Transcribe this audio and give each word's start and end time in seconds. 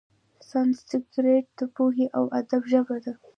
سانسکریت 0.49 1.45
د 1.57 1.61
پوهې 1.75 2.05
او 2.17 2.23
ادب 2.39 2.61
ژبه 2.71 2.95
وه. 3.03 3.13